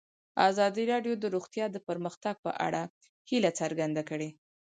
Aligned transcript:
ازادي 0.49 0.83
راډیو 0.91 1.13
د 1.19 1.25
روغتیا 1.35 1.65
د 1.71 1.77
پرمختګ 1.87 2.35
په 2.45 2.51
اړه 2.67 2.81
هیله 3.29 3.51
څرګنده 3.59 4.03
کړې. 4.09 4.29